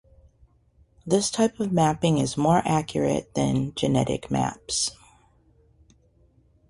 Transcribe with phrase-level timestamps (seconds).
[1.05, 4.95] This type of mapping is more accurate than genetic maps.